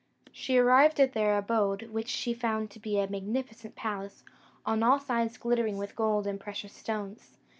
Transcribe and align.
She 0.31 0.57
arrived 0.57 0.99
at 0.99 1.13
their 1.13 1.37
abode, 1.37 1.91
which 1.91 2.07
she 2.07 2.33
found 2.33 2.71
to 2.71 2.79
be 2.79 2.97
a 2.97 3.07
magnificent 3.07 3.75
palace, 3.75 4.23
on 4.65 4.81
all 4.81 4.99
sides 4.99 5.37
glittering 5.37 5.77
with 5.77 5.95
gold 5.95 6.25
and 6.25 6.39
precious 6.39 6.73
stones. 6.73 7.37